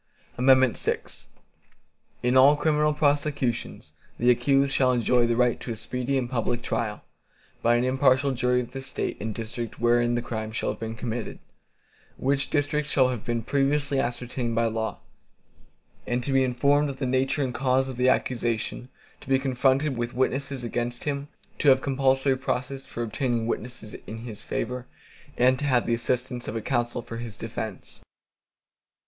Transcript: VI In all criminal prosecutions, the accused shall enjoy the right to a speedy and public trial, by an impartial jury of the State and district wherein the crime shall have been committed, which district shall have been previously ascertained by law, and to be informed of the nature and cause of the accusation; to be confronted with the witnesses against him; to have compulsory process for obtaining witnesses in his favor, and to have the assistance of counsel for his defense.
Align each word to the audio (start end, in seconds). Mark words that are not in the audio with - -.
VI 0.39 0.73
In 2.23 2.35
all 2.35 2.55
criminal 2.55 2.91
prosecutions, 2.91 3.93
the 4.17 4.31
accused 4.31 4.73
shall 4.73 4.91
enjoy 4.91 5.27
the 5.27 5.35
right 5.35 5.59
to 5.59 5.71
a 5.71 5.75
speedy 5.75 6.17
and 6.17 6.27
public 6.27 6.63
trial, 6.63 7.03
by 7.61 7.75
an 7.75 7.83
impartial 7.83 8.31
jury 8.31 8.61
of 8.61 8.71
the 8.71 8.81
State 8.81 9.15
and 9.21 9.35
district 9.35 9.79
wherein 9.79 10.15
the 10.15 10.21
crime 10.23 10.51
shall 10.51 10.71
have 10.71 10.79
been 10.79 10.95
committed, 10.95 11.37
which 12.17 12.49
district 12.49 12.87
shall 12.87 13.09
have 13.09 13.23
been 13.23 13.43
previously 13.43 13.99
ascertained 13.99 14.55
by 14.55 14.65
law, 14.65 14.97
and 16.07 16.23
to 16.23 16.33
be 16.33 16.43
informed 16.43 16.89
of 16.89 16.97
the 16.97 17.05
nature 17.05 17.43
and 17.43 17.53
cause 17.53 17.87
of 17.87 17.97
the 17.97 18.09
accusation; 18.09 18.89
to 19.19 19.29
be 19.29 19.37
confronted 19.37 19.95
with 19.95 20.13
the 20.13 20.15
witnesses 20.15 20.63
against 20.63 21.03
him; 21.03 21.27
to 21.59 21.69
have 21.69 21.79
compulsory 21.79 22.35
process 22.35 22.87
for 22.87 23.03
obtaining 23.03 23.45
witnesses 23.45 23.93
in 24.07 24.17
his 24.17 24.41
favor, 24.41 24.87
and 25.37 25.59
to 25.59 25.65
have 25.65 25.85
the 25.85 25.93
assistance 25.93 26.47
of 26.47 26.63
counsel 26.63 27.03
for 27.03 27.17
his 27.17 27.37
defense. 27.37 28.01